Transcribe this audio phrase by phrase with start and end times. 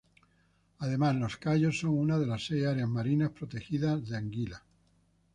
[0.79, 4.63] Además, los cayos son una de las seis áreas marinas protegidas de Anguila.